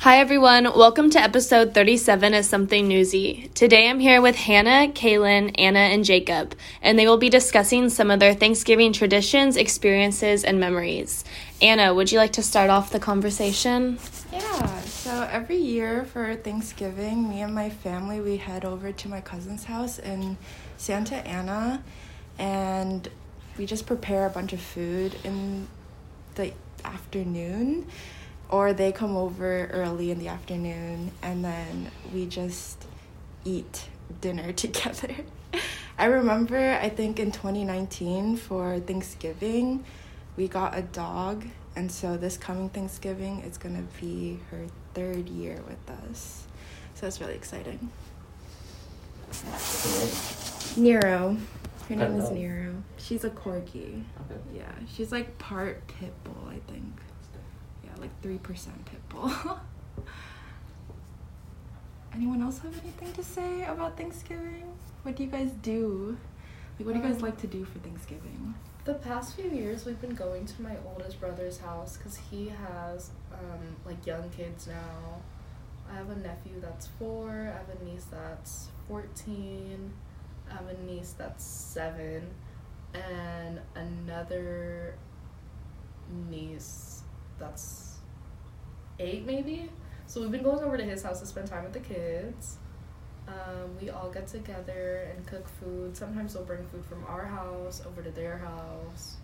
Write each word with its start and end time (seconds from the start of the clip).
Hi, 0.00 0.16
everyone. 0.16 0.64
Welcome 0.64 1.10
to 1.10 1.20
episode 1.20 1.74
37 1.74 2.32
of 2.32 2.46
Something 2.46 2.88
Newsy. 2.88 3.50
Today 3.54 3.86
I'm 3.86 4.00
here 4.00 4.22
with 4.22 4.34
Hanna, 4.34 4.90
Kalin, 4.94 5.54
Anna, 5.58 5.80
and 5.80 6.06
Jacob, 6.06 6.54
and 6.80 6.98
they 6.98 7.06
will 7.06 7.18
be 7.18 7.28
discussing 7.28 7.90
some 7.90 8.10
of 8.10 8.18
their 8.18 8.32
Thanksgiving 8.32 8.94
traditions, 8.94 9.58
experiences, 9.58 10.42
and 10.42 10.58
memories. 10.58 11.22
Anna, 11.60 11.92
would 11.92 12.10
you 12.10 12.16
like 12.16 12.32
to 12.32 12.42
start 12.42 12.70
off 12.70 12.92
the 12.92 12.98
conversation? 12.98 13.98
Yeah, 14.32 14.80
so 14.84 15.28
every 15.30 15.58
year 15.58 16.06
for 16.06 16.34
Thanksgiving, 16.34 17.28
me 17.28 17.42
and 17.42 17.54
my 17.54 17.68
family 17.68 18.22
we 18.22 18.38
head 18.38 18.64
over 18.64 18.92
to 18.92 19.08
my 19.10 19.20
cousin's 19.20 19.64
house 19.64 19.98
in 19.98 20.38
Santa 20.78 21.16
Ana 21.28 21.84
and 22.38 23.06
we 23.58 23.66
just 23.66 23.84
prepare 23.84 24.24
a 24.24 24.30
bunch 24.30 24.54
of 24.54 24.62
food 24.62 25.14
in 25.24 25.68
the 26.36 26.54
afternoon 26.86 27.86
or 28.50 28.72
they 28.72 28.92
come 28.92 29.16
over 29.16 29.66
early 29.66 30.10
in 30.10 30.18
the 30.18 30.28
afternoon 30.28 31.12
and 31.22 31.44
then 31.44 31.90
we 32.12 32.26
just 32.26 32.84
eat 33.44 33.88
dinner 34.20 34.52
together. 34.64 35.14
I 35.98 36.06
remember 36.06 36.78
I 36.82 36.88
think 36.88 37.20
in 37.20 37.30
2019 37.30 38.36
for 38.36 38.80
Thanksgiving, 38.80 39.84
we 40.36 40.48
got 40.48 40.76
a 40.76 40.82
dog 40.82 41.44
and 41.76 41.90
so 41.90 42.16
this 42.16 42.36
coming 42.36 42.68
Thanksgiving 42.70 43.42
it's 43.46 43.56
going 43.56 43.76
to 43.76 44.00
be 44.00 44.40
her 44.50 44.66
third 44.94 45.28
year 45.28 45.62
with 45.68 45.90
us. 46.08 46.44
So 46.94 47.06
it's 47.06 47.20
really 47.20 47.34
exciting. 47.34 47.90
Nero. 50.76 51.36
Her 51.88 51.96
name 51.96 52.20
is 52.20 52.30
Nero. 52.30 52.74
She's 52.98 53.24
a 53.24 53.30
corgi. 53.30 54.04
Okay. 54.30 54.40
Yeah, 54.54 54.70
she's 54.94 55.10
like 55.10 55.38
part 55.38 55.86
pit 55.88 56.12
bull, 56.24 56.48
I 56.48 56.58
think. 56.70 56.92
Like 58.00 58.10
three 58.22 58.38
percent 58.38 58.84
pit 58.86 59.00
bull. 59.10 59.30
Anyone 62.14 62.42
else 62.42 62.58
have 62.60 62.72
anything 62.82 63.12
to 63.12 63.22
say 63.22 63.62
about 63.64 63.96
Thanksgiving? 63.96 64.64
What 65.02 65.16
do 65.16 65.22
you 65.22 65.30
guys 65.30 65.50
do? 65.62 66.16
Like, 66.78 66.86
what 66.86 66.94
do 66.94 66.98
you 67.00 67.04
guys 67.04 67.16
Um, 67.16 67.22
like 67.22 67.38
to 67.42 67.46
do 67.46 67.64
for 67.64 67.78
Thanksgiving? 67.78 68.54
The 68.84 68.94
past 68.94 69.36
few 69.36 69.48
years, 69.50 69.84
we've 69.84 70.00
been 70.00 70.14
going 70.14 70.46
to 70.46 70.62
my 70.62 70.76
oldest 70.86 71.20
brother's 71.20 71.58
house 71.60 71.96
because 71.96 72.16
he 72.16 72.48
has 72.48 73.10
um, 73.32 73.76
like 73.86 74.04
young 74.06 74.28
kids 74.30 74.66
now. 74.66 75.20
I 75.90 75.96
have 75.96 76.10
a 76.10 76.16
nephew 76.16 76.60
that's 76.60 76.86
four. 76.98 77.30
I 77.54 77.58
have 77.58 77.80
a 77.80 77.84
niece 77.84 78.06
that's 78.10 78.68
fourteen. 78.88 79.92
I 80.50 80.54
have 80.54 80.66
a 80.68 80.82
niece 80.84 81.14
that's 81.16 81.44
seven, 81.44 82.30
and 82.94 83.60
another 83.76 84.94
niece 86.28 87.02
that's 87.38 87.89
eight, 89.00 89.26
maybe. 89.26 89.70
So 90.06 90.20
we've 90.20 90.30
been 90.30 90.42
going 90.42 90.62
over 90.64 90.76
to 90.76 90.84
his 90.84 91.02
house 91.02 91.20
to 91.20 91.26
spend 91.26 91.48
time 91.48 91.64
with 91.64 91.72
the 91.72 91.80
kids. 91.80 92.58
Um, 93.28 93.76
we 93.80 93.90
all 93.90 94.10
get 94.10 94.26
together 94.26 95.08
and 95.14 95.26
cook 95.26 95.48
food. 95.48 95.96
Sometimes 95.96 96.34
they'll 96.34 96.44
bring 96.44 96.64
food 96.66 96.84
from 96.84 97.04
our 97.06 97.26
house 97.26 97.82
over 97.86 98.02
to 98.02 98.10
their 98.10 98.38
house. 98.38 99.16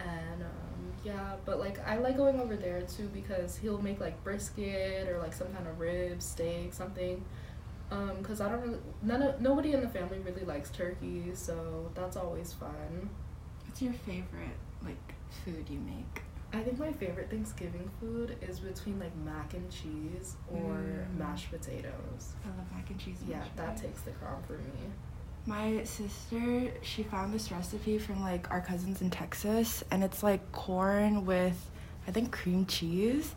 And 0.00 0.42
um, 0.42 0.92
yeah, 1.04 1.36
but 1.44 1.60
like 1.60 1.78
I 1.86 1.98
like 1.98 2.16
going 2.16 2.40
over 2.40 2.56
there 2.56 2.82
too 2.82 3.08
because 3.12 3.56
he'll 3.56 3.80
make 3.80 4.00
like 4.00 4.22
brisket 4.24 5.08
or 5.08 5.18
like 5.18 5.32
some 5.32 5.52
kind 5.52 5.66
of 5.66 5.78
rib, 5.78 6.22
steak, 6.22 6.72
something. 6.72 7.24
Um, 7.90 8.22
cause 8.22 8.40
I 8.40 8.48
don't 8.48 8.60
really 8.62 8.78
none 9.02 9.20
of 9.22 9.40
nobody 9.40 9.72
in 9.72 9.80
the 9.80 9.88
family 9.88 10.20
really 10.20 10.44
likes 10.44 10.70
turkey, 10.70 11.30
so 11.34 11.90
that's 11.94 12.16
always 12.16 12.52
fun. 12.52 13.10
What's 13.66 13.82
your 13.82 13.92
favorite 13.92 14.56
like 14.82 15.14
food 15.44 15.66
you 15.68 15.80
make? 15.80 16.22
I 16.52 16.60
think 16.62 16.78
my 16.78 16.92
favorite 16.92 17.30
Thanksgiving 17.30 17.88
food 18.00 18.36
is 18.42 18.58
between 18.60 18.98
like 18.98 19.14
mac 19.24 19.54
and 19.54 19.70
cheese 19.70 20.34
or 20.52 21.06
Mm. 21.14 21.18
mashed 21.18 21.50
potatoes. 21.50 22.34
I 22.44 22.48
love 22.48 22.66
mac 22.74 22.90
and 22.90 22.98
cheese. 22.98 23.18
and 23.20 23.30
Yeah, 23.30 23.44
that 23.56 23.76
potatoes. 23.76 23.80
takes 23.82 24.00
the 24.02 24.10
crown 24.12 24.42
for 24.46 24.54
me. 24.54 24.90
My 25.46 25.84
sister, 25.84 26.72
she 26.82 27.02
found 27.04 27.32
this 27.32 27.50
recipe 27.52 27.98
from 27.98 28.20
like 28.20 28.50
our 28.50 28.60
cousins 28.60 29.00
in 29.00 29.10
Texas, 29.10 29.82
and 29.90 30.02
it's 30.04 30.22
like 30.22 30.50
corn 30.52 31.24
with, 31.24 31.70
I 32.06 32.10
think 32.10 32.32
cream 32.32 32.66
cheese, 32.66 33.34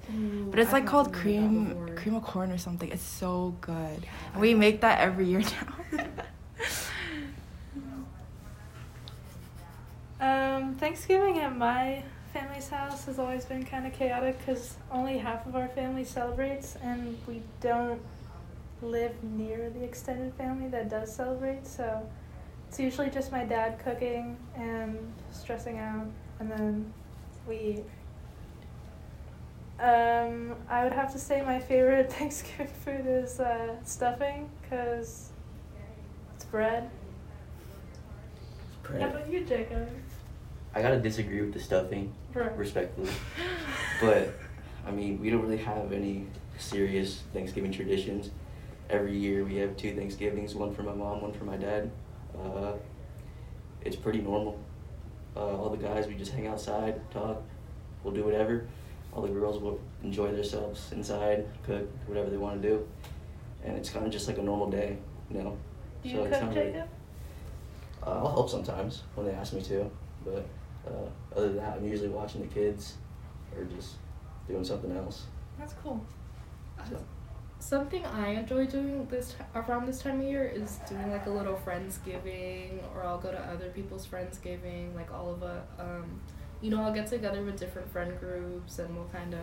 but 0.50 0.60
it's 0.60 0.70
I've 0.70 0.74
like 0.74 0.86
called 0.88 1.14
cream 1.14 1.78
cream 1.96 2.16
of 2.16 2.24
corn 2.24 2.52
or 2.52 2.58
something. 2.58 2.90
It's 2.92 3.04
so 3.04 3.56
good. 3.62 4.04
Yeah, 4.04 4.10
And 4.34 4.42
we 4.42 4.54
make 4.56 4.82
that 4.82 5.00
every 5.00 5.26
year 5.28 5.42
now. 5.42 5.76
Um, 10.22 10.76
Thanksgiving 10.76 11.40
at 11.40 11.54
my 11.58 12.02
family's 12.34 12.70
house 12.70 13.06
has 13.06 13.20
always 13.20 13.46
been 13.46 13.64
kind 13.66 13.86
of 13.86 13.94
chaotic 13.94 14.38
because 14.40 14.76
only 14.92 15.18
half 15.18 15.46
of 15.46 15.56
our 15.56 15.68
family 15.70 16.04
celebrates, 16.04 16.76
and 16.82 17.18
we 17.28 17.42
don't 17.62 18.02
live 18.82 19.12
near 19.24 19.70
the 19.70 19.84
extended 19.84 20.34
family 20.34 20.68
that 20.70 20.90
does 20.90 21.14
celebrate. 21.14 21.66
So 21.68 22.08
it's 22.68 22.80
usually 22.80 23.10
just 23.10 23.32
my 23.32 23.46
dad 23.46 23.80
cooking 23.84 24.38
and 24.56 24.98
stressing 25.32 25.78
out, 25.78 26.08
and 26.40 26.52
then 26.52 26.94
we 27.48 27.56
eat. 27.58 27.86
Um, 29.80 30.56
I 30.70 30.84
would 30.84 30.94
have 30.94 31.12
to 31.14 31.20
say 31.20 31.42
my 31.42 31.60
favorite 31.60 32.12
Thanksgiving 32.14 32.68
food 32.86 33.06
is 33.06 33.40
uh, 33.40 33.76
stuffing 33.84 34.50
because 34.62 35.30
it's 36.36 36.46
bread. 36.46 36.90
How 38.84 39.08
about 39.08 39.30
you, 39.32 39.42
Jacob? 39.46 39.90
I 40.76 40.82
gotta 40.82 41.00
disagree 41.00 41.42
with 41.42 41.54
the 41.54 41.60
stuffing, 41.60 42.14
Right. 42.34 42.56
respectfully. 42.58 43.10
But 44.02 44.34
I 44.86 44.92
mean, 44.92 45.20
we 45.22 45.30
don't 45.30 45.42
really 45.42 45.58
have 45.64 45.92
any 45.94 46.26
serious 46.58 47.22
Thanksgiving 47.34 47.72
traditions. 47.72 48.32
Every 48.90 49.18
year 49.18 49.46
we 49.46 49.56
have 49.58 49.78
two 49.78 49.96
Thanksgivings, 49.96 50.56
one 50.56 50.74
for 50.74 50.84
my 50.84 50.94
mom, 50.94 51.22
one 51.22 51.32
for 51.34 51.46
my 51.46 51.56
dad. 51.58 51.90
Uh, 52.38 52.74
it's 53.82 53.96
pretty 53.96 54.20
normal. 54.22 54.60
Uh, 55.36 55.40
all 55.58 55.70
the 55.70 55.78
guys, 55.78 56.08
we 56.08 56.16
just 56.16 56.32
hang 56.32 56.48
outside, 56.48 57.00
talk, 57.12 57.42
we'll 58.04 58.14
do 58.14 58.24
whatever. 58.24 58.68
All 59.14 59.22
the 59.22 59.30
girls 59.30 59.60
will 59.62 59.80
enjoy 60.04 60.32
themselves 60.32 60.92
inside, 60.92 61.46
cook, 61.66 61.88
whatever 62.08 62.30
they 62.30 62.38
want 62.38 62.62
to 62.62 62.68
do. 62.68 62.88
And 63.64 63.78
it's 63.78 63.90
kind 63.90 64.06
of 64.06 64.12
just 64.12 64.28
like 64.28 64.38
a 64.38 64.42
normal 64.44 64.70
day, 64.70 64.98
you 65.32 65.38
know? 65.40 65.58
Do 66.04 66.10
you 66.10 66.18
So 66.18 66.24
cook, 66.24 66.32
not 66.42 66.56
really- 66.56 66.72
Jacob? 66.72 66.90
Uh, 68.06 68.10
I'll 68.10 68.32
help 68.32 68.50
sometimes 68.50 69.04
when 69.16 69.26
they 69.28 69.32
ask 69.34 69.54
me 69.54 69.62
to, 69.62 69.90
but 70.26 70.46
uh, 70.88 71.36
other 71.36 71.48
than 71.50 71.58
that, 71.58 71.78
I'm 71.78 71.88
usually 71.88 72.10
watching 72.10 72.42
the 72.42 72.48
kids 72.48 72.96
or 73.56 73.64
just 73.66 73.96
doing 74.48 74.64
something 74.64 74.96
else. 74.96 75.26
That's 75.58 75.74
cool. 75.84 76.04
So, 76.90 76.98
Something 77.60 78.06
I 78.06 78.30
enjoy 78.32 78.66
doing 78.66 79.08
this 79.10 79.30
t- 79.30 79.46
around 79.56 79.86
this 79.86 80.02
time 80.02 80.20
of 80.20 80.28
year 80.28 80.44
is 80.46 80.80
doing 80.90 81.12
like 81.12 81.28
a 81.28 81.30
little 81.30 81.56
friendsgiving, 81.66 82.80
or 82.94 83.06
I'll 83.06 83.20
go 83.20 83.32
to 83.32 83.40
other 83.40 83.70
people's 83.70 84.06
friendsgiving. 84.06 84.94
Like 84.94 85.14
all 85.14 85.32
of 85.32 85.44
a, 85.44 85.64
um, 85.80 86.20
you 86.62 86.70
know, 86.70 86.84
I'll 86.84 86.94
get 86.94 87.08
together 87.08 87.42
with 87.42 87.58
different 87.58 87.90
friend 87.90 88.20
groups, 88.20 88.80
and 88.80 88.94
we'll 88.94 89.08
kind 89.14 89.34
of 89.34 89.40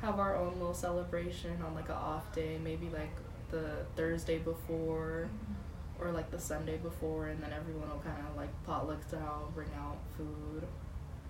have 0.00 0.18
our 0.18 0.36
own 0.36 0.54
little 0.54 0.74
celebration 0.74 1.62
on 1.64 1.74
like 1.76 1.88
a 1.90 1.94
off 1.94 2.32
day, 2.34 2.58
maybe 2.62 2.88
like 2.88 3.14
the 3.50 3.86
Thursday 3.94 4.38
before, 4.38 5.28
or 6.00 6.10
like 6.12 6.30
the 6.30 6.38
Sunday 6.38 6.76
before, 6.78 7.26
and 7.28 7.42
then 7.42 7.52
everyone 7.52 7.88
will 7.88 7.98
kind 7.98 8.16
of 8.28 8.36
like 8.36 8.48
potluck 8.64 9.02
style 9.08 9.50
bring 9.54 9.68
out 9.78 9.96
food. 10.16 10.66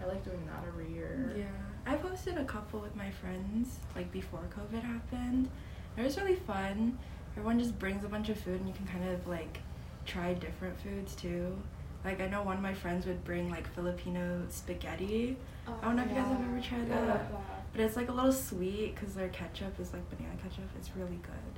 I 0.01 0.07
like 0.07 0.25
doing 0.25 0.45
that 0.47 0.65
every 0.67 0.93
year. 0.93 1.33
Yeah, 1.37 1.45
I 1.93 1.97
posted 1.97 2.37
a 2.39 2.45
couple 2.45 2.81
with 2.81 2.95
my 2.95 3.11
friends 3.11 3.79
like 3.97 4.11
before 4.13 4.41
COVID 4.57 4.83
happened. 4.83 5.49
It 5.97 6.03
was 6.03 6.17
really 6.17 6.37
fun. 6.37 6.99
Everyone 7.37 7.59
just 7.59 7.79
brings 7.79 8.05
a 8.05 8.09
bunch 8.09 8.29
of 8.29 8.39
food, 8.39 8.61
and 8.61 8.69
you 8.69 8.75
can 8.75 8.87
kind 8.87 9.09
of 9.09 9.27
like 9.27 9.59
try 10.07 10.35
different 10.35 10.79
foods 10.81 11.15
too. 11.15 11.57
Like 12.05 12.21
I 12.21 12.29
know 12.29 12.43
one 12.43 12.57
of 12.57 12.63
my 12.63 12.75
friends 12.75 13.07
would 13.07 13.25
bring 13.25 13.51
like 13.51 13.67
Filipino 13.75 14.43
spaghetti. 14.49 15.37
I 15.67 15.85
don't 15.85 15.97
know 15.97 16.03
if 16.03 16.09
you 16.09 16.15
guys 16.15 16.29
have 16.29 16.41
ever 16.41 16.61
tried 16.61 16.91
I 16.93 16.97
love 17.01 17.07
that. 17.09 17.31
that. 17.33 17.73
But 17.73 17.81
it's 17.83 17.97
like 17.97 18.09
a 18.09 18.13
little 18.13 18.33
sweet 18.33 18.95
because 18.95 19.15
their 19.15 19.29
ketchup 19.29 19.79
is 19.81 19.93
like 19.93 20.09
banana 20.09 20.35
ketchup. 20.43 20.65
It's 20.79 20.91
really 20.97 21.19
good. 21.23 21.55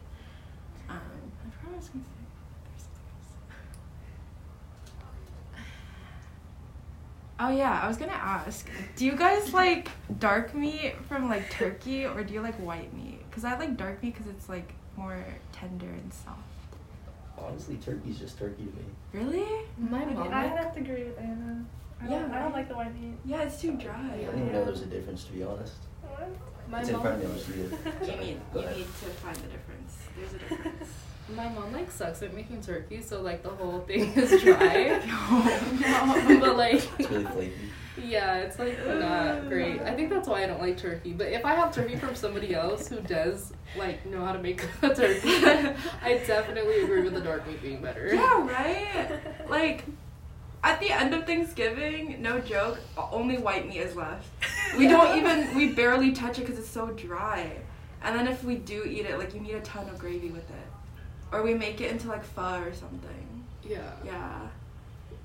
Um, 0.88 0.96
I 0.98 1.50
forgot 1.50 1.70
what 1.70 1.74
I 1.74 1.76
was 1.76 1.88
gonna 1.88 2.04
say. 2.04 2.10
There's 2.64 2.82
something 2.82 3.06
else. 3.14 3.36
Oh 7.42 7.48
yeah, 7.50 7.80
I 7.82 7.88
was 7.88 7.96
gonna 7.96 8.12
ask. 8.12 8.68
Do 8.96 9.06
you 9.06 9.16
guys 9.16 9.54
like 9.54 9.88
dark 10.18 10.54
meat 10.54 10.94
from 11.08 11.28
like 11.28 11.50
turkey 11.50 12.04
or 12.04 12.22
do 12.22 12.34
you 12.34 12.42
like 12.42 12.54
white 12.56 12.92
meat? 12.94 13.18
Cause 13.30 13.44
I 13.44 13.56
like 13.58 13.76
dark 13.78 14.02
meat 14.02 14.14
because 14.14 14.26
it's 14.30 14.48
like 14.48 14.74
more 14.96 15.24
tender 15.52 15.86
and 15.88 16.12
soft. 16.12 16.38
honestly, 17.38 17.76
turkey's 17.76 18.18
just 18.18 18.38
turkey 18.38 18.66
to 18.66 18.76
me. 18.76 18.84
Really? 19.14 19.46
My 19.78 20.02
I 20.02 20.04
mom. 20.12 20.28
I 20.28 20.44
like- 20.44 20.56
have 20.58 20.74
to 20.74 20.80
agree 20.80 21.04
with 21.04 21.18
Anna. 21.18 21.64
I 22.02 22.06
don't, 22.06 22.12
Yeah. 22.30 22.36
I 22.38 22.42
don't 22.42 22.52
like 22.52 22.68
the 22.68 22.74
white 22.74 22.94
meat. 23.00 23.14
Yeah, 23.24 23.42
it's 23.42 23.60
too 23.60 23.72
dry. 23.76 23.94
I 24.12 24.16
didn't 24.16 24.40
even 24.40 24.52
know 24.52 24.64
there's 24.66 24.82
a 24.82 24.86
difference, 24.86 25.24
to 25.24 25.32
be 25.32 25.42
honest. 25.42 25.74
Well, 26.02 26.28
My 26.68 26.80
It's 26.80 26.88
in 26.90 26.94
mom, 26.96 27.02
front 27.02 27.24
of 27.24 27.48
me. 27.56 27.64
I'm. 27.64 28.06
You 28.08 28.16
need 28.16 28.40
you 28.54 28.60
need 28.60 28.86
to 28.86 29.10
find 29.24 29.36
the 29.36 29.48
difference. 29.48 29.96
There's 30.16 30.30
a 30.34 30.38
difference. 30.38 30.39
My 31.40 31.48
mom 31.48 31.72
like 31.72 31.90
sucks 31.90 32.22
at 32.22 32.34
making 32.34 32.60
turkey, 32.60 33.00
so 33.00 33.22
like 33.22 33.42
the 33.42 33.48
whole 33.48 33.80
thing 33.80 34.12
is 34.12 34.42
dry. 34.42 35.00
no. 35.80 36.38
but 36.40 36.56
like, 36.56 36.86
It's 36.98 37.10
really 37.10 37.24
flaky. 37.24 37.52
yeah, 38.04 38.36
it's 38.38 38.58
like 38.58 38.76
not 38.86 39.48
great. 39.48 39.80
I 39.80 39.94
think 39.94 40.10
that's 40.10 40.28
why 40.28 40.44
I 40.44 40.46
don't 40.46 40.60
like 40.60 40.76
turkey. 40.76 41.12
But 41.12 41.28
if 41.28 41.46
I 41.46 41.54
have 41.54 41.74
turkey 41.74 41.96
from 41.96 42.14
somebody 42.14 42.54
else 42.54 42.88
who 42.88 43.00
does 43.00 43.54
like 43.74 44.04
know 44.04 44.22
how 44.22 44.32
to 44.32 44.42
make 44.42 44.62
a 44.82 44.94
turkey, 44.94 45.30
I 46.02 46.22
definitely 46.26 46.82
agree 46.82 47.02
with 47.02 47.14
the 47.14 47.22
dark 47.22 47.46
meat 47.46 47.62
being 47.62 47.80
better. 47.80 48.14
Yeah, 48.14 48.46
right? 48.46 49.18
Like, 49.48 49.84
at 50.62 50.78
the 50.80 50.90
end 50.90 51.14
of 51.14 51.24
Thanksgiving, 51.24 52.20
no 52.20 52.38
joke, 52.38 52.80
only 52.98 53.38
white 53.38 53.66
meat 53.66 53.78
is 53.78 53.96
left. 53.96 54.28
We 54.76 54.86
don't 54.88 55.16
even, 55.16 55.54
we 55.56 55.72
barely 55.72 56.12
touch 56.12 56.38
it 56.38 56.42
because 56.42 56.58
it's 56.58 56.68
so 56.68 56.88
dry. 56.88 57.50
And 58.02 58.14
then 58.18 58.28
if 58.28 58.44
we 58.44 58.56
do 58.56 58.84
eat 58.84 59.06
it, 59.06 59.18
like, 59.18 59.34
you 59.34 59.40
need 59.40 59.54
a 59.54 59.60
ton 59.62 59.88
of 59.88 59.98
gravy 59.98 60.28
with 60.28 60.48
it. 60.50 60.66
Or 61.32 61.42
we 61.42 61.54
make 61.54 61.80
it 61.80 61.90
into, 61.90 62.08
like, 62.08 62.24
pho 62.24 62.60
or 62.60 62.72
something. 62.74 63.44
Yeah. 63.62 63.90
Yeah. 64.04 64.40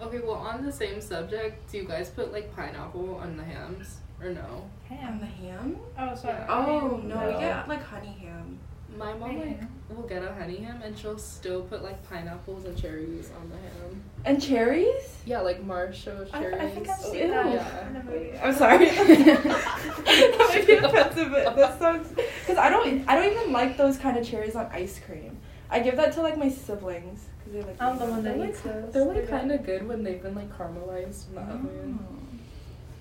Okay, 0.02 0.20
well, 0.20 0.36
on 0.36 0.66
the 0.66 0.72
same 0.72 1.02
subject, 1.02 1.72
do 1.72 1.78
you 1.78 1.86
guys 1.86 2.10
put 2.10 2.32
like 2.34 2.54
pineapple 2.56 3.16
on 3.16 3.38
the 3.38 3.44
hams 3.44 3.98
or 4.22 4.30
no? 4.30 4.70
And 4.92 5.22
the 5.22 5.26
ham? 5.26 5.78
Oh, 5.98 6.14
sorry. 6.16 6.44
Oh, 6.50 7.00
no, 7.04 7.16
No. 7.16 7.26
we 7.28 7.40
get, 7.40 7.68
like, 7.70 7.82
honey 7.82 8.16
ham. 8.22 8.60
My 8.98 9.14
mom 9.14 9.40
like 9.40 9.60
Ham. 9.60 9.70
will 9.90 10.08
get 10.08 10.24
a 10.24 10.34
honey 10.36 10.58
ham 10.58 10.82
and 10.82 10.98
she'll 10.98 11.18
still 11.18 11.64
put 11.64 11.84
like 11.84 12.08
pineapples 12.08 12.64
and 12.64 12.78
cherries 12.78 13.30
on 13.38 13.50
the 13.50 13.56
ham. 13.58 14.02
And 14.24 14.42
cherries? 14.42 15.18
Yeah, 15.26 15.42
like 15.42 15.62
marshmallow 15.66 16.26
cherries. 16.26 16.58
I 16.62 16.70
think 16.70 16.88
I've 16.88 17.00
oh, 17.04 17.12
seen 17.12 17.24
Ew. 17.24 17.28
that 17.32 17.54
Yeah. 17.54 17.90
in 17.90 17.96
a 17.98 18.04
movie. 18.04 18.38
I'm 18.42 18.54
sorry. 18.56 18.86
that 18.90 20.36
might 20.50 20.66
be 20.68 20.74
offensive, 20.76 21.30
but 21.32 21.56
that 21.58 21.78
sounds. 21.78 22.08
Because 22.10 22.58
I 22.58 22.70
don't, 22.70 23.04
I 23.10 23.16
don't 23.16 23.34
even 23.34 23.52
like 23.52 23.76
those 23.76 23.98
kind 23.98 24.18
of 24.18 24.26
cherries 24.26 24.56
on 24.56 24.68
ice 24.68 24.98
cream. 25.06 25.38
I 25.70 25.80
give 25.80 25.96
that 25.98 26.14
to 26.14 26.22
like 26.22 26.38
my 26.38 26.50
siblings 26.50 27.26
because 27.40 27.54
they 27.54 27.62
like. 27.64 27.82
I'm 27.82 27.98
the 27.98 28.06
one 28.06 28.24
that 28.24 28.38
They're 28.38 28.48
eats 28.50 28.66
like, 28.66 28.84
those. 28.84 28.94
they're 28.94 29.06
like 29.06 29.28
kind 29.30 29.52
of 29.52 29.66
good 29.66 29.88
when 29.88 30.04
they've 30.04 30.22
been 30.22 30.36
like 30.36 30.56
caramelized 30.58 31.30
in 31.30 31.36
the 31.36 31.42
oven. 31.42 32.00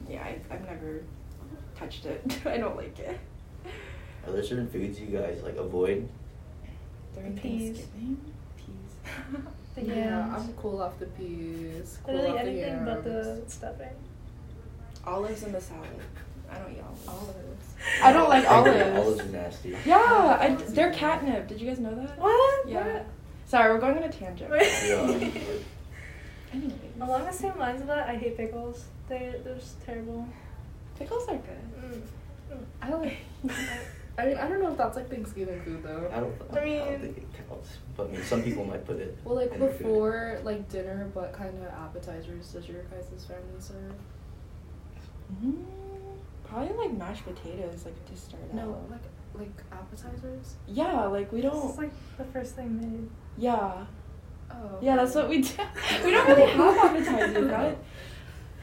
Mm. 0.07 0.11
Yeah, 0.11 0.23
I, 0.25 0.39
I've 0.51 0.65
never 0.65 1.03
touched 1.77 2.07
it. 2.07 2.39
I 2.47 2.57
don't 2.57 2.77
like 2.77 2.99
it. 2.99 3.19
Are 4.27 4.33
there 4.33 4.43
certain 4.43 4.69
foods 4.69 4.99
you 5.01 5.07
guys 5.07 5.43
like 5.43 5.57
avoid? 5.57 6.09
During 7.15 7.37
Peas. 7.37 7.77
Thanksgiving, 7.79 8.33
peas. 8.57 9.43
The 9.75 9.83
Yeah. 9.83 10.35
I'm 10.37 10.53
cool 10.55 10.81
off 10.81 10.99
the 11.01 11.07
peas. 11.07 11.99
Cool 12.05 12.15
Literally 12.15 12.39
off 12.39 12.45
the 12.45 12.51
anything 12.51 12.85
but 12.85 13.05
the 13.05 13.43
stuffing. 13.49 13.89
olives 15.07 15.43
in 15.43 15.53
the 15.53 15.61
salad. 15.61 15.89
I 16.51 16.59
don't 16.59 16.73
eat 16.73 16.83
olives. 16.83 17.09
Olives. 17.09 17.75
I 18.03 18.13
don't 18.13 18.29
like 18.29 18.51
olives. 18.51 18.99
Olives 18.99 19.21
are 19.21 19.25
nasty. 19.27 19.77
Yeah, 19.85 20.39
I, 20.41 20.55
they're 20.69 20.93
catnip. 20.93 21.49
Did 21.49 21.61
you 21.61 21.69
guys 21.69 21.81
know 21.81 21.95
that? 21.95 22.19
What? 22.19 22.69
Yeah. 22.69 23.03
Sorry, 23.47 23.73
we're 23.73 23.81
going 23.81 23.97
on 23.99 24.05
a 24.05 24.13
tangent. 24.13 24.51
Yeah. 24.53 25.41
Anyways, 26.53 26.73
Along 27.01 27.25
the 27.25 27.33
same 27.33 27.59
lines 27.59 27.81
of 27.81 27.89
that, 27.89 28.09
I 28.09 28.15
hate 28.17 28.37
pickles. 28.37 28.85
They 29.09 29.35
they're 29.45 29.57
just 29.57 29.85
terrible. 29.85 30.27
pickles 30.99 31.27
are 31.29 31.37
good. 31.37 32.03
Mm. 32.53 32.65
I 32.81 32.91
like. 32.91 33.17
I 34.17 34.27
mean, 34.27 34.37
I 34.37 34.47
don't 34.47 34.63
know 34.63 34.71
if 34.71 34.79
that's 34.79 34.95
like 34.97 35.11
Thanksgiving 35.11 35.61
food 35.63 35.83
though. 35.83 36.09
I 36.15 36.21
don't, 36.21 36.33
I 36.53 36.65
mean, 36.65 36.81
I 36.81 36.85
mean- 36.85 36.93
don't 36.93 37.01
think 37.01 37.17
it 37.19 37.49
counts. 37.49 37.71
But 37.97 38.09
I 38.09 38.13
mean, 38.13 38.23
some 38.23 38.43
people 38.45 38.65
might 38.65 38.87
put 38.87 38.99
it. 38.99 39.19
Well, 39.25 39.35
like 39.35 39.53
in 39.53 39.59
their 39.59 39.71
food. 39.71 39.79
before 39.79 40.39
like 40.45 40.69
dinner, 40.69 41.11
what 41.13 41.33
kind 41.33 41.51
of 41.59 41.73
appetizers 41.73 42.53
does 42.53 42.69
your 42.69 42.83
guys' 42.85 43.25
family 43.25 43.43
serve? 43.59 43.93
Mm, 45.45 45.65
probably 46.55 46.77
like 46.77 46.97
mashed 46.97 47.25
potatoes, 47.25 47.85
like 47.85 48.05
to 48.07 48.17
start 48.17 48.55
No, 48.55 48.63
out. 48.63 48.91
like 48.91 49.01
like 49.37 49.63
appetizers. 49.73 50.55
Yeah, 50.69 51.07
like 51.07 51.33
we 51.33 51.41
don't. 51.41 51.69
It's 51.69 51.79
like 51.79 51.93
the 52.19 52.25
first 52.27 52.55
thing 52.55 52.81
made. 52.81 53.09
Yeah. 53.37 53.85
Oh. 54.51 54.79
Yeah, 54.81 54.97
that's 54.97 55.15
what 55.15 55.29
we 55.29 55.43
do. 55.43 55.53
we 56.05 56.11
don't 56.13 56.29
really 56.29 56.51
have 56.53 56.77
appetizers, 56.79 57.51
right? 57.51 57.79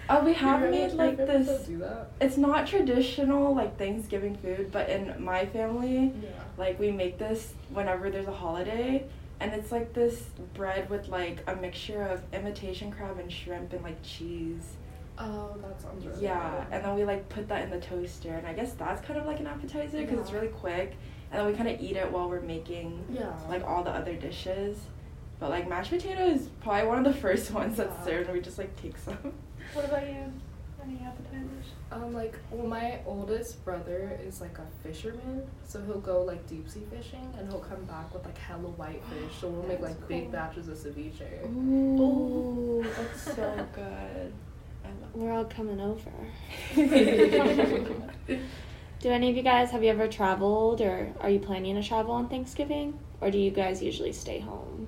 Uh, 0.10 0.22
we 0.26 0.34
have 0.34 0.60
Your 0.62 0.72
made 0.72 0.90
family- 0.92 0.98
like 0.98 1.18
this. 1.18 1.68
Do 1.68 1.78
that. 1.78 2.12
It's 2.20 2.36
not 2.36 2.68
traditional 2.68 3.56
like 3.56 3.78
Thanksgiving 3.78 4.36
food, 4.36 4.70
but 4.70 4.90
in 4.90 5.24
my 5.24 5.46
family, 5.46 6.12
Yeah. 6.22 6.30
like 6.58 6.78
we 6.80 6.92
make 6.92 7.18
this 7.18 7.54
whenever 7.70 8.10
there's 8.10 8.28
a 8.28 8.34
holiday, 8.34 9.06
and 9.40 9.54
it's 9.54 9.72
like 9.72 9.94
this 9.94 10.22
bread 10.54 10.90
with 10.90 11.08
like 11.08 11.44
a 11.48 11.56
mixture 11.56 12.02
of 12.02 12.24
imitation 12.34 12.92
crab 12.92 13.20
and 13.20 13.32
shrimp 13.32 13.72
and 13.72 13.84
like 13.84 14.02
cheese. 14.04 14.74
Oh, 15.24 15.56
that 15.62 15.80
sounds 15.82 16.06
really 16.06 16.22
Yeah, 16.24 16.66
good. 16.66 16.74
and 16.76 16.86
then 16.86 16.96
we 16.96 17.04
like 17.06 17.30
put 17.30 17.48
that 17.50 17.64
in 17.64 17.70
the 17.70 17.80
toaster, 17.80 18.34
and 18.34 18.48
I 18.48 18.54
guess 18.54 18.74
that's 18.74 19.06
kind 19.06 19.20
of 19.20 19.26
like 19.26 19.40
an 19.40 19.48
appetizer 19.48 20.00
because 20.00 20.20
it's 20.20 20.32
really 20.32 20.48
quick, 20.50 20.96
and 21.32 21.40
then 21.40 21.46
we 21.48 21.54
kind 21.54 21.70
of 21.70 21.80
eat 21.80 21.96
it 21.96 22.12
while 22.12 22.28
we're 22.30 22.42
making 22.42 23.04
Yeah. 23.10 23.32
like 23.50 23.64
all 23.64 23.84
the 23.84 23.92
other 23.92 24.16
dishes. 24.16 24.78
But 25.40 25.50
like 25.50 25.68
mashed 25.70 25.92
potato 25.92 26.22
is 26.26 26.50
probably 26.62 26.88
one 26.88 27.06
of 27.06 27.14
the 27.14 27.20
first 27.28 27.52
ones 27.52 27.78
that's 27.78 28.04
served, 28.06 28.28
and 28.30 28.38
we 28.38 28.42
just 28.44 28.58
like 28.58 28.76
take 28.82 28.98
some. 28.98 29.18
What 29.74 29.86
about 29.86 30.08
you? 30.08 30.32
Any 30.84 31.00
appetizers? 31.06 31.66
Um, 31.92 32.12
like, 32.14 32.36
well, 32.50 32.66
my 32.66 33.00
oldest 33.06 33.64
brother 33.64 34.18
is 34.26 34.42
like 34.42 34.58
a 34.58 34.66
fisherman, 34.82 35.44
so 35.64 35.80
he'll 35.84 36.00
go 36.00 36.24
like 36.24 36.48
deep 36.48 36.68
sea 36.68 36.84
fishing, 36.90 37.32
and 37.38 37.48
he'll 37.48 37.60
come 37.60 37.84
back 37.86 38.12
with 38.14 38.26
like 38.26 38.38
hella 38.38 38.62
whitefish. 38.70 39.36
So 39.40 39.48
we'll 39.50 39.68
make 39.68 39.80
That's 39.82 40.00
like 40.00 40.08
big 40.08 40.32
batches 40.32 40.68
of 40.70 40.78
ceviche. 40.78 41.46
Ooh, 41.46 42.84
that's 42.98 43.22
so 43.36 43.68
good. 43.76 44.34
I 44.92 45.18
We're 45.18 45.32
all 45.32 45.46
coming 45.46 45.80
over. 45.80 46.12
Do 49.02 49.10
any 49.10 49.30
of 49.32 49.36
you 49.36 49.42
guys 49.42 49.72
have 49.72 49.84
you 49.84 49.90
ever 49.90 50.08
traveled 50.08 50.80
or 50.82 51.12
are 51.20 51.30
you 51.30 51.40
planning 51.40 51.76
to 51.76 51.84
travel 51.84 52.12
on 52.14 52.30
Thanksgiving? 52.30 53.00
Or 53.20 53.32
do 53.32 53.38
you 53.38 53.52
guys 53.52 53.82
usually 53.82 54.14
stay 54.14 54.40
home? 54.40 54.88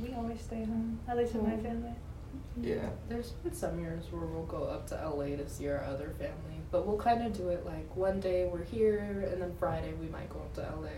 We 0.00 0.14
always 0.14 0.40
stay 0.40 0.64
home, 0.64 1.00
at 1.08 1.16
least 1.16 1.34
in 1.34 1.42
my 1.42 1.56
family. 1.56 1.92
Yeah. 2.60 2.88
There's 3.08 3.30
been 3.30 3.52
some 3.52 3.80
years 3.80 4.04
where 4.10 4.26
we'll 4.26 4.44
go 4.44 4.64
up 4.64 4.86
to 4.88 4.94
LA 4.94 5.36
to 5.36 5.48
see 5.48 5.68
our 5.68 5.84
other 5.84 6.10
family, 6.18 6.60
but 6.70 6.86
we'll 6.86 6.98
kind 6.98 7.26
of 7.26 7.36
do 7.36 7.48
it 7.48 7.64
like 7.66 7.96
one 7.96 8.20
day 8.20 8.46
we're 8.46 8.64
here, 8.64 9.28
and 9.32 9.42
then 9.42 9.54
Friday 9.58 9.92
we 9.94 10.06
might 10.08 10.28
go 10.30 10.40
up 10.40 10.54
to 10.54 10.60
LA. 10.60 10.88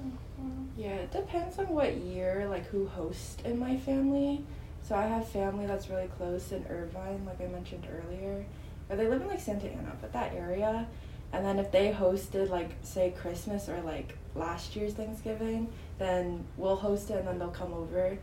Mm-hmm. 0.00 0.64
Yeah, 0.76 0.94
it 0.94 1.12
depends 1.12 1.58
on 1.58 1.68
what 1.68 1.96
year, 1.96 2.46
like 2.48 2.66
who 2.66 2.86
hosts 2.86 3.42
in 3.44 3.58
my 3.58 3.76
family. 3.76 4.44
So 4.86 4.94
I 4.94 5.06
have 5.06 5.26
family 5.26 5.66
that's 5.66 5.88
really 5.88 6.08
close 6.18 6.52
in 6.52 6.64
Irvine, 6.68 7.24
like 7.24 7.40
I 7.40 7.46
mentioned 7.46 7.86
earlier. 7.90 8.44
Or 8.90 8.96
they 8.96 9.08
live 9.08 9.22
in 9.22 9.28
like 9.28 9.40
Santa 9.40 9.68
Ana, 9.68 9.96
but 10.00 10.12
that 10.12 10.34
area. 10.34 10.86
And 11.32 11.44
then 11.44 11.58
if 11.58 11.72
they 11.72 11.90
hosted 11.90 12.50
like 12.50 12.70
say 12.82 13.14
Christmas 13.18 13.68
or 13.68 13.80
like 13.80 14.16
last 14.34 14.76
year's 14.76 14.92
Thanksgiving, 14.92 15.72
then 15.98 16.44
we'll 16.58 16.76
host 16.76 17.10
it 17.10 17.14
and 17.14 17.26
then 17.26 17.38
they'll 17.38 17.48
come 17.48 17.72
over. 17.72 18.18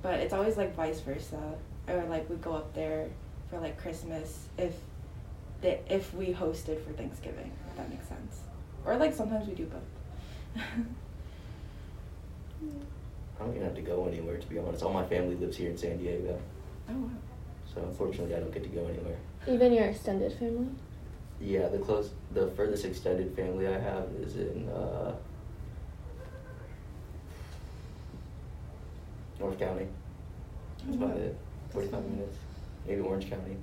But 0.00 0.20
it's 0.20 0.32
always 0.32 0.56
like 0.56 0.76
vice 0.76 1.00
versa. 1.00 1.54
Or 1.88 2.04
like 2.04 2.30
we 2.30 2.36
go 2.36 2.52
up 2.52 2.72
there 2.72 3.08
for 3.50 3.58
like 3.58 3.76
Christmas 3.76 4.46
if 4.56 4.74
if 5.62 6.14
we 6.14 6.26
hosted 6.26 6.84
for 6.84 6.92
Thanksgiving, 6.92 7.50
if 7.68 7.76
that 7.76 7.90
makes 7.90 8.06
sense. 8.06 8.42
Or 8.84 8.96
like 8.96 9.12
sometimes 9.12 9.48
we 9.48 9.54
do 9.54 9.66
both. 9.66 10.62
I 13.38 13.44
don't 13.44 13.54
even 13.54 13.64
have 13.64 13.74
to 13.76 13.82
go 13.82 14.06
anywhere 14.06 14.38
to 14.38 14.46
be 14.46 14.58
honest. 14.58 14.82
All 14.82 14.92
my 14.92 15.04
family 15.04 15.34
lives 15.36 15.56
here 15.56 15.70
in 15.70 15.76
San 15.76 15.98
Diego, 15.98 16.38
Oh 16.88 16.92
wow. 16.94 17.10
so 17.72 17.82
unfortunately 17.82 18.34
I 18.34 18.40
don't 18.40 18.52
get 18.52 18.62
to 18.62 18.68
go 18.68 18.86
anywhere. 18.86 19.16
Even 19.46 19.72
your 19.72 19.84
extended 19.84 20.32
family? 20.38 20.68
Yeah, 21.40 21.68
the 21.68 21.78
close, 21.78 22.10
the 22.32 22.48
furthest 22.52 22.84
extended 22.86 23.34
family 23.36 23.66
I 23.68 23.78
have 23.78 24.08
is 24.22 24.36
in 24.36 24.68
uh, 24.70 25.14
North 29.38 29.58
County. 29.58 29.86
That's 30.84 30.96
about 30.96 31.16
Mhm. 31.16 31.20
it. 31.20 31.36
Forty-five 31.70 32.04
minutes, 32.08 32.38
maybe 32.86 33.00
Orange 33.02 33.28
County. 33.28 33.56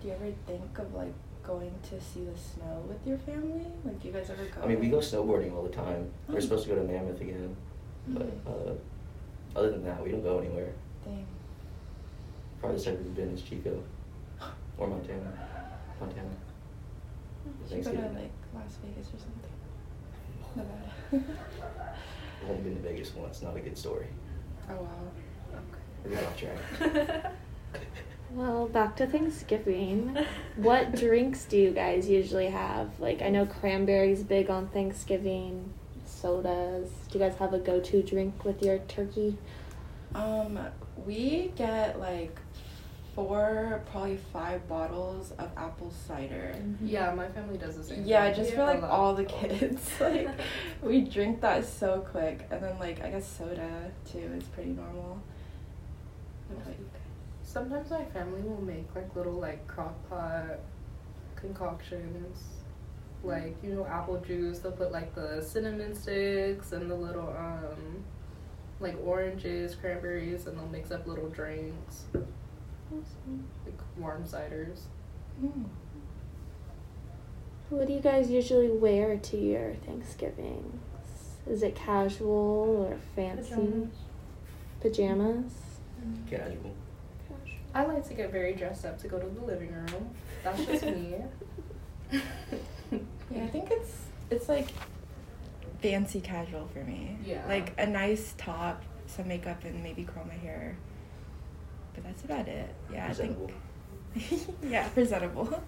Do 0.00 0.08
you 0.08 0.14
ever 0.14 0.32
think 0.46 0.78
of 0.78 0.94
like 0.94 1.12
going 1.42 1.72
to 1.90 2.00
see 2.00 2.24
the 2.24 2.38
snow 2.38 2.82
with 2.88 3.06
your 3.06 3.18
family? 3.18 3.66
Like, 3.84 4.00
do 4.00 4.08
you 4.08 4.14
guys 4.14 4.30
ever 4.30 4.44
go? 4.44 4.62
I 4.62 4.66
mean, 4.66 4.80
we 4.80 4.88
go 4.88 4.98
snowboarding 4.98 5.52
all 5.54 5.62
the 5.62 5.68
time. 5.68 6.10
We're 6.28 6.36
Oh. 6.36 6.40
supposed 6.40 6.64
to 6.64 6.70
go 6.70 6.76
to 6.76 6.82
Mammoth 6.90 7.20
again, 7.20 7.54
but 8.08 8.30
uh, 8.46 9.58
other 9.58 9.70
than 9.72 9.84
that, 9.84 10.02
we 10.02 10.10
don't 10.10 10.22
go 10.22 10.38
anywhere. 10.38 10.72
Dang. 11.04 11.26
Farthest 12.60 12.88
I've 12.88 12.94
ever 12.94 13.02
been 13.10 13.30
is 13.30 13.42
Chico 13.42 13.82
or 14.78 14.86
Montana. 14.86 15.32
Montana. 15.98 16.28
You 17.70 17.82
should 17.82 17.84
go 17.84 17.90
to 17.92 18.08
like 18.08 18.32
Las 18.54 18.78
Vegas 18.84 19.08
or 19.08 19.18
something. 19.18 19.50
Nevada. 20.56 20.92
I've 22.42 22.50
only 22.50 22.62
been 22.62 22.76
to 22.76 22.88
Vegas 22.88 23.14
once. 23.14 23.42
Not 23.42 23.56
a 23.56 23.60
good 23.60 23.76
story. 23.76 24.06
oh 24.68 24.74
wow. 24.74 24.88
Okay. 25.52 26.08
We 26.08 26.14
got 26.14 26.24
off 26.24 26.36
track. 26.36 27.32
Well, 28.32 28.68
back 28.68 28.94
to 28.96 29.06
Thanksgiving. 29.08 30.16
what 30.54 30.94
drinks 30.96 31.44
do 31.44 31.56
you 31.56 31.72
guys 31.72 32.08
usually 32.08 32.48
have? 32.48 32.88
Like, 33.00 33.22
I 33.22 33.28
know 33.28 33.44
cranberries 33.44 34.22
big 34.22 34.50
on 34.50 34.68
Thanksgiving, 34.68 35.72
sodas. 36.20 36.90
Do 37.10 37.18
you 37.18 37.24
guys 37.24 37.36
have 37.38 37.54
a 37.54 37.58
go 37.58 37.80
to 37.80 38.02
drink 38.02 38.44
with 38.44 38.62
your 38.62 38.78
turkey? 38.78 39.36
Um, 40.14 40.58
we 41.06 41.52
get 41.56 41.98
like 41.98 42.38
four, 43.14 43.82
probably 43.90 44.18
five 44.32 44.66
bottles 44.68 45.32
of 45.38 45.50
apple 45.56 45.92
cider. 46.06 46.54
Yeah, 46.82 47.12
my 47.14 47.28
family 47.28 47.58
does 47.58 47.76
the 47.76 47.84
same. 47.84 48.04
Yeah, 48.04 48.26
thing. 48.26 48.36
just 48.36 48.50
We 48.50 48.56
for 48.56 48.64
like 48.64 48.82
all 48.82 49.14
the 49.14 49.24
kids. 49.24 49.90
like 50.00 50.28
we 50.82 51.02
drink 51.02 51.40
that 51.40 51.64
so 51.64 52.06
quick, 52.10 52.46
and 52.50 52.62
then 52.62 52.78
like 52.78 53.02
I 53.02 53.10
guess 53.10 53.26
soda 53.26 53.90
too 54.10 54.30
is 54.36 54.44
pretty 54.44 54.70
normal. 54.70 55.20
What 56.48 56.62
about 56.62 56.78
you 56.78 56.88
guys? 56.92 57.00
Sometimes 57.42 57.90
my 57.90 58.04
family 58.04 58.42
will 58.42 58.62
make 58.62 58.94
like 58.94 59.14
little 59.16 59.34
like 59.34 59.66
crock 59.66 59.94
pot 60.08 60.60
concoctions. 61.36 62.36
Like, 63.22 63.56
you 63.62 63.74
know, 63.74 63.86
apple 63.86 64.18
juice, 64.18 64.60
they'll 64.60 64.72
put 64.72 64.92
like 64.92 65.14
the 65.14 65.42
cinnamon 65.42 65.94
sticks 65.94 66.72
and 66.72 66.90
the 66.90 66.94
little 66.94 67.28
um 67.28 68.04
like 68.80 68.96
oranges, 69.04 69.74
cranberries, 69.74 70.46
and 70.46 70.58
they'll 70.58 70.66
mix 70.68 70.90
up 70.90 71.06
little 71.06 71.28
drinks. 71.28 72.04
Like 73.64 73.78
warm 73.96 74.24
ciders. 74.24 74.80
Mm. 75.42 75.66
What 77.68 77.86
do 77.86 77.92
you 77.92 78.00
guys 78.00 78.30
usually 78.30 78.70
wear 78.70 79.16
to 79.16 79.36
your 79.36 79.74
Thanksgivings? 79.86 80.80
Is 81.48 81.62
it 81.62 81.76
casual 81.76 82.88
or 82.90 82.98
fancy? 83.14 83.50
Pajamas. 83.50 83.92
Pajamas? 84.80 85.52
Casual. 86.28 86.74
I 87.72 87.84
like 87.84 88.08
to 88.08 88.14
get 88.14 88.32
very 88.32 88.54
dressed 88.54 88.84
up 88.84 88.98
to 89.02 89.08
go 89.08 89.20
to 89.20 89.26
the 89.26 89.44
living 89.44 89.72
room. 89.72 90.10
That's 90.42 90.64
just 90.64 90.84
me. 90.84 91.14
Yeah, 93.40 93.46
I 93.46 93.50
think 93.50 93.70
it's 93.70 93.92
it's 94.30 94.48
like 94.48 94.68
fancy 95.80 96.20
casual 96.20 96.68
for 96.72 96.84
me. 96.84 97.16
Yeah. 97.24 97.44
Like 97.48 97.72
a 97.78 97.86
nice 97.86 98.34
top, 98.36 98.82
some 99.06 99.28
makeup, 99.28 99.64
and 99.64 99.82
maybe 99.82 100.04
curl 100.04 100.24
my 100.26 100.34
hair. 100.34 100.76
But 101.94 102.04
that's 102.04 102.24
about 102.24 102.48
it. 102.48 102.74
Yeah, 102.92 103.06
Presentable. 103.06 103.50
I 104.14 104.18
think. 104.18 104.56
yeah, 104.70 104.88
presentable. 104.88 105.62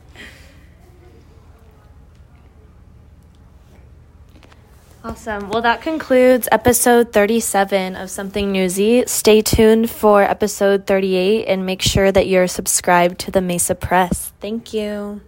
Awesome. 5.05 5.49
Well, 5.49 5.63
that 5.63 5.83
concludes 5.83 6.47
episode 6.53 7.13
37 7.13 7.97
of 7.97 8.09
Something 8.09 8.53
Newsy. 8.53 9.03
Stay 9.07 9.43
tuned 9.43 9.91
for 9.91 10.23
episode 10.23 10.87
38 10.87 11.47
and 11.47 11.67
make 11.67 11.83
sure 11.83 12.13
that 12.13 12.29
you're 12.29 12.47
subscribed 12.47 13.19
to 13.21 13.33
the 13.33 13.41
Mesa 13.41 13.75
Press. 13.75 14.33
Thank 14.41 14.73
you. 14.73 15.21